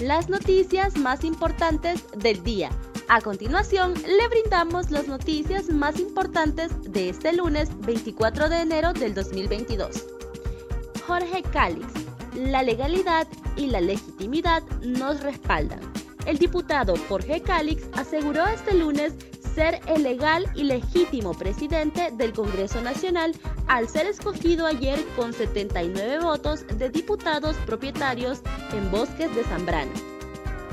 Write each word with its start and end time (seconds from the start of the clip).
las 0.00 0.30
noticias 0.30 0.96
más 0.96 1.24
importantes 1.24 2.04
del 2.16 2.42
día. 2.42 2.70
A 3.08 3.20
continuación, 3.20 3.92
le 3.94 4.28
brindamos 4.28 4.90
las 4.90 5.06
noticias 5.08 5.68
más 5.68 6.00
importantes 6.00 6.70
de 6.90 7.10
este 7.10 7.34
lunes 7.34 7.68
24 7.80 8.48
de 8.48 8.60
enero 8.60 8.92
del 8.94 9.14
2022. 9.14 10.06
Jorge 11.06 11.42
Calix, 11.52 11.86
la 12.34 12.62
legalidad 12.62 13.26
y 13.56 13.66
la 13.66 13.80
legitimidad 13.80 14.62
nos 14.80 15.20
respaldan. 15.22 15.80
El 16.24 16.38
diputado 16.38 16.94
Jorge 17.08 17.42
Calix 17.42 17.82
aseguró 17.92 18.46
este 18.46 18.74
lunes 18.74 19.14
ser 19.54 19.80
el 19.86 20.02
legal 20.02 20.46
y 20.54 20.64
legítimo 20.64 21.34
presidente 21.34 22.10
del 22.12 22.32
Congreso 22.32 22.80
Nacional 22.80 23.34
al 23.66 23.88
ser 23.88 24.06
escogido 24.06 24.66
ayer 24.66 24.98
con 25.16 25.32
79 25.32 26.20
votos 26.20 26.66
de 26.66 26.90
diputados 26.90 27.56
propietarios 27.66 28.40
en 28.72 28.90
Bosques 28.90 29.34
de 29.34 29.44
Zambrano. 29.44 29.92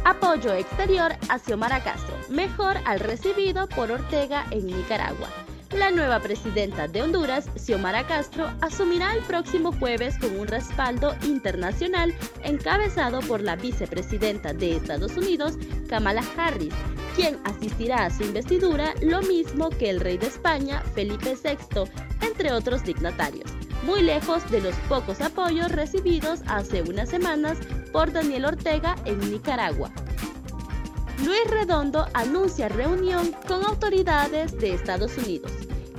Apoyo 0.06 0.54
exterior 0.54 1.12
a 1.28 1.38
Xiomara 1.38 1.84
Castro, 1.84 2.16
mejor 2.30 2.78
al 2.86 3.00
recibido 3.00 3.68
por 3.68 3.92
Ortega 3.92 4.46
en 4.52 4.68
Nicaragua. 4.68 5.28
La 5.76 5.92
nueva 5.92 6.22
presidenta 6.22 6.88
de 6.88 7.02
Honduras, 7.02 7.50
Xiomara 7.58 8.08
Castro, 8.08 8.50
asumirá 8.62 9.14
el 9.14 9.22
próximo 9.24 9.74
jueves 9.74 10.18
con 10.18 10.40
un 10.40 10.48
respaldo 10.48 11.14
internacional 11.24 12.16
encabezado 12.44 13.20
por 13.20 13.42
la 13.42 13.58
vicepresidenta 13.58 14.54
de 14.54 14.78
Estados 14.78 15.18
Unidos, 15.18 15.58
Kamala 15.90 16.24
Harris, 16.38 16.74
quien 17.18 17.40
asistirá 17.46 18.06
a 18.06 18.10
su 18.12 18.24
investidura 18.24 18.94
lo 19.02 19.24
mismo 19.24 19.72
que 19.72 19.90
el 19.90 20.00
rey 20.00 20.20
de 20.20 20.28
España, 20.28 20.84
Felipe 20.94 21.36
VI, 21.36 21.90
entre 22.22 22.54
otros 22.54 22.84
dignatarios, 22.84 23.50
muy 23.82 24.04
lejos 24.04 24.48
de 24.52 24.62
los 24.62 24.76
pocos 24.88 25.20
apoyos 25.22 25.72
recibidos 25.72 26.42
hace 26.46 26.84
unas 26.84 27.10
semanas 27.10 27.58
por 27.92 28.12
Daniel 28.12 28.46
Ortega 28.46 28.96
en 29.06 29.18
Nicaragua. 29.32 29.92
Luis 31.26 31.50
Redondo 31.50 32.06
anuncia 32.14 32.70
reunión 32.70 33.36
con 33.48 33.66
autoridades 33.66 34.56
de 34.60 34.76
Estados 34.76 35.18
Unidos. 35.18 35.52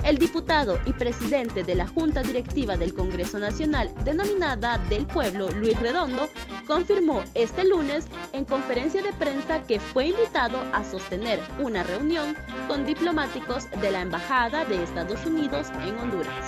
El 0.03 0.17
diputado 0.17 0.79
y 0.85 0.93
presidente 0.93 1.63
de 1.63 1.75
la 1.75 1.87
Junta 1.87 2.23
Directiva 2.23 2.77
del 2.77 2.93
Congreso 2.93 3.37
Nacional, 3.37 3.93
denominada 4.03 4.77
del 4.89 5.05
Pueblo, 5.05 5.49
Luis 5.51 5.79
Redondo, 5.79 6.29
confirmó 6.65 7.23
este 7.35 7.65
lunes 7.65 8.05
en 8.33 8.45
conferencia 8.45 9.01
de 9.03 9.13
prensa 9.13 9.61
que 9.63 9.79
fue 9.79 10.07
invitado 10.07 10.59
a 10.73 10.83
sostener 10.83 11.39
una 11.59 11.83
reunión 11.83 12.35
con 12.67 12.85
diplomáticos 12.85 13.69
de 13.81 13.91
la 13.91 14.01
Embajada 14.01 14.65
de 14.65 14.83
Estados 14.83 15.25
Unidos 15.25 15.67
en 15.85 15.97
Honduras. 15.97 16.45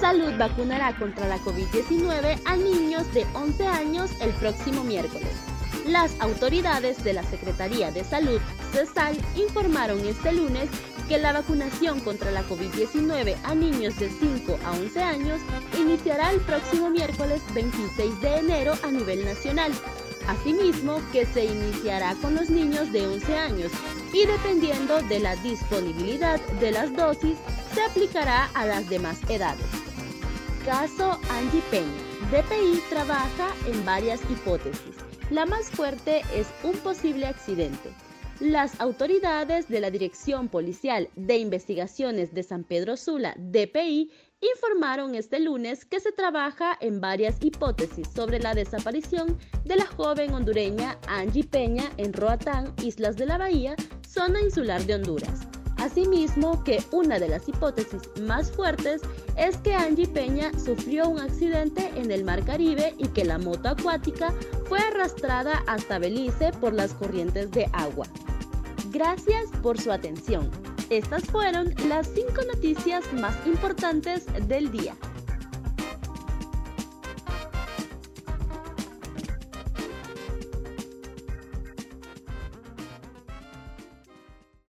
Salud 0.00 0.32
vacunará 0.38 0.96
contra 0.96 1.28
la 1.28 1.38
COVID-19 1.38 2.40
a 2.44 2.56
niños 2.56 3.12
de 3.12 3.26
11 3.34 3.66
años 3.66 4.10
el 4.20 4.30
próximo 4.34 4.84
miércoles. 4.84 5.47
Las 5.88 6.20
autoridades 6.20 7.02
de 7.02 7.14
la 7.14 7.22
Secretaría 7.22 7.90
de 7.90 8.04
Salud, 8.04 8.42
CESAL, 8.72 9.16
informaron 9.36 10.06
este 10.06 10.32
lunes 10.34 10.68
que 11.08 11.16
la 11.16 11.32
vacunación 11.32 12.00
contra 12.00 12.30
la 12.30 12.42
COVID-19 12.46 13.36
a 13.42 13.54
niños 13.54 13.98
de 13.98 14.10
5 14.10 14.58
a 14.66 14.72
11 14.72 15.02
años 15.02 15.40
iniciará 15.78 16.30
el 16.30 16.40
próximo 16.42 16.90
miércoles 16.90 17.40
26 17.54 18.20
de 18.20 18.36
enero 18.36 18.74
a 18.82 18.90
nivel 18.90 19.24
nacional. 19.24 19.72
Asimismo, 20.26 21.00
que 21.10 21.24
se 21.24 21.46
iniciará 21.46 22.14
con 22.16 22.34
los 22.34 22.50
niños 22.50 22.92
de 22.92 23.06
11 23.06 23.36
años 23.38 23.72
y 24.12 24.26
dependiendo 24.26 25.00
de 25.00 25.20
la 25.20 25.36
disponibilidad 25.36 26.38
de 26.60 26.70
las 26.70 26.94
dosis, 26.94 27.38
se 27.72 27.82
aplicará 27.82 28.50
a 28.52 28.66
las 28.66 28.90
demás 28.90 29.20
edades. 29.30 29.64
Caso 30.66 31.18
Angie 31.30 31.62
Peña. 31.70 31.86
DPI 32.30 32.82
trabaja 32.90 33.48
en 33.66 33.86
varias 33.86 34.20
hipótesis. 34.28 35.07
La 35.30 35.44
más 35.44 35.68
fuerte 35.68 36.22
es 36.34 36.46
un 36.64 36.72
posible 36.78 37.26
accidente. 37.26 37.90
Las 38.40 38.80
autoridades 38.80 39.68
de 39.68 39.80
la 39.80 39.90
Dirección 39.90 40.48
Policial 40.48 41.10
de 41.16 41.36
Investigaciones 41.36 42.32
de 42.32 42.42
San 42.42 42.64
Pedro 42.64 42.96
Sula, 42.96 43.34
DPI, 43.36 44.10
informaron 44.40 45.14
este 45.14 45.40
lunes 45.40 45.84
que 45.84 46.00
se 46.00 46.12
trabaja 46.12 46.78
en 46.80 47.02
varias 47.02 47.36
hipótesis 47.42 48.08
sobre 48.08 48.38
la 48.38 48.54
desaparición 48.54 49.36
de 49.64 49.76
la 49.76 49.86
joven 49.86 50.32
hondureña 50.32 50.96
Angie 51.08 51.44
Peña 51.44 51.84
en 51.98 52.14
Roatán, 52.14 52.72
Islas 52.82 53.16
de 53.16 53.26
la 53.26 53.36
Bahía, 53.36 53.76
zona 54.08 54.40
insular 54.40 54.82
de 54.84 54.94
Honduras. 54.94 55.46
Asimismo, 55.88 56.62
que 56.64 56.82
una 56.90 57.18
de 57.18 57.28
las 57.28 57.48
hipótesis 57.48 58.02
más 58.20 58.52
fuertes 58.52 59.00
es 59.38 59.56
que 59.56 59.72
Angie 59.72 60.06
Peña 60.06 60.52
sufrió 60.62 61.08
un 61.08 61.18
accidente 61.18 61.90
en 61.96 62.10
el 62.10 62.24
Mar 62.24 62.44
Caribe 62.44 62.94
y 62.98 63.08
que 63.08 63.24
la 63.24 63.38
moto 63.38 63.70
acuática 63.70 64.34
fue 64.68 64.80
arrastrada 64.80 65.62
hasta 65.66 65.98
Belice 65.98 66.52
por 66.60 66.74
las 66.74 66.92
corrientes 66.92 67.50
de 67.52 67.70
agua. 67.72 68.06
Gracias 68.90 69.46
por 69.62 69.80
su 69.80 69.90
atención. 69.90 70.50
Estas 70.90 71.24
fueron 71.24 71.74
las 71.88 72.06
cinco 72.08 72.42
noticias 72.52 73.10
más 73.14 73.34
importantes 73.46 74.26
del 74.46 74.70
día. 74.70 74.94